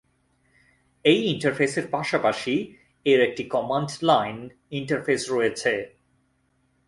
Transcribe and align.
এই 1.05 1.19
ইন্টারফেসের 1.33 1.85
পাশাপাশি 1.91 2.55
এর 3.05 3.19
একটি 3.27 3.43
কমান্ড 3.47 3.89
লাইন 4.09 4.37
ইন্টারফেস 4.71 5.21
রয়েছে। 5.29 5.73